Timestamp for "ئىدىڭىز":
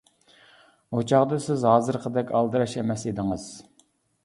3.11-3.49